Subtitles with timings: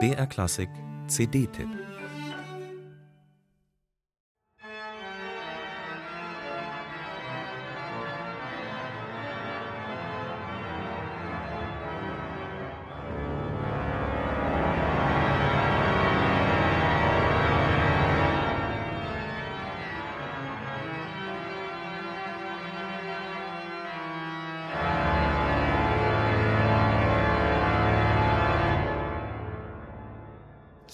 [0.00, 0.70] BR Klassik
[1.08, 1.93] CD-Tipp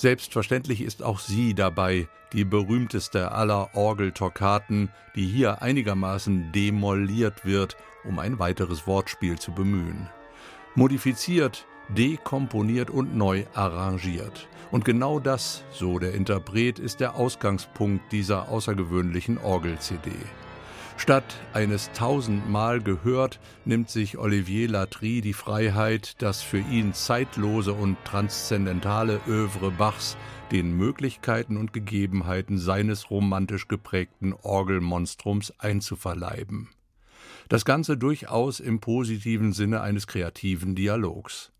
[0.01, 8.19] Selbstverständlich ist auch sie dabei, die berühmteste aller Orgeltoccaten, die hier einigermaßen demoliert wird, um
[8.19, 10.09] ein weiteres Wortspiel zu bemühen.
[10.75, 14.49] Modifiziert, dekomponiert und neu arrangiert.
[14.71, 20.13] Und genau das, so der Interpret, ist der Ausgangspunkt dieser außergewöhnlichen Orgel-CD.
[21.01, 27.97] Statt eines tausendmal gehört, nimmt sich Olivier Latry die Freiheit, das für ihn zeitlose und
[28.05, 30.19] transzendentale Övre Bachs
[30.53, 36.69] den Möglichkeiten und Gegebenheiten seines romantisch geprägten Orgelmonstrums einzuverleiben.
[37.49, 41.51] Das Ganze durchaus im positiven Sinne eines kreativen Dialogs.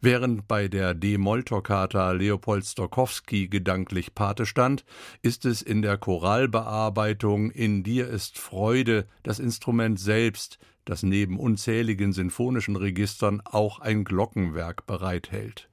[0.00, 4.84] Während bei der D-Moll-Toccata Leopold Stokowski gedanklich Pate stand,
[5.22, 12.12] ist es in der Choralbearbeitung In dir ist Freude das Instrument selbst, das neben unzähligen
[12.12, 15.68] sinfonischen Registern auch ein Glockenwerk bereithält.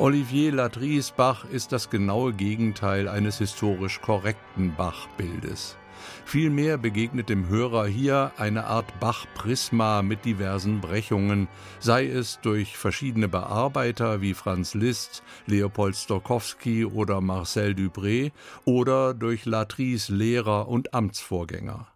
[0.00, 5.76] Olivier Latries Bach ist das genaue Gegenteil eines historisch korrekten Bach-Bildes.
[6.24, 11.48] Vielmehr begegnet dem Hörer hier eine Art Bach-Prisma mit diversen Brechungen,
[11.80, 18.32] sei es durch verschiedene Bearbeiter wie Franz Liszt, Leopold Stokowski oder Marcel Dupré
[18.64, 21.88] oder durch Latries Lehrer und Amtsvorgänger.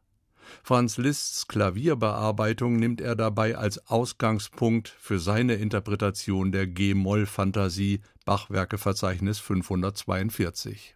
[0.62, 10.94] Franz Liszts Klavierbearbeitung nimmt er dabei als Ausgangspunkt für seine Interpretation der G-Moll-Fantasie Bachwerkeverzeichnis 542.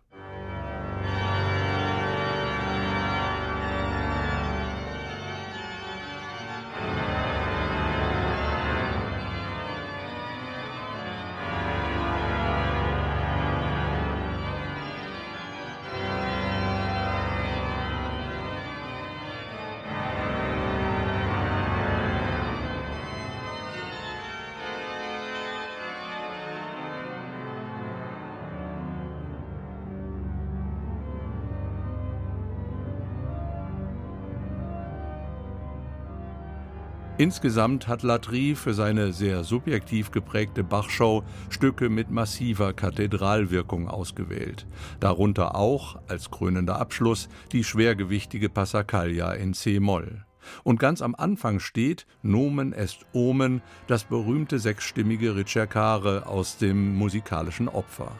[37.18, 44.68] Insgesamt hat Latry für seine sehr subjektiv geprägte Bachshow Stücke mit massiver Kathedralwirkung ausgewählt.
[45.00, 50.24] Darunter auch, als krönender Abschluss, die schwergewichtige Passacaglia in C-Moll.
[50.62, 57.68] Und ganz am Anfang steht Nomen est Omen, das berühmte sechsstimmige Ricercare aus dem musikalischen
[57.68, 58.12] Opfer.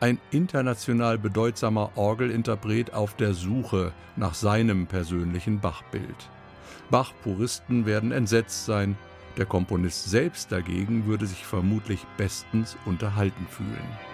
[0.00, 6.28] Ein international bedeutsamer Orgelinterpret auf der Suche nach seinem persönlichen Bachbild.
[6.90, 8.96] Bach-Puristen werden entsetzt sein,
[9.36, 14.09] der Komponist selbst dagegen würde sich vermutlich bestens unterhalten fühlen.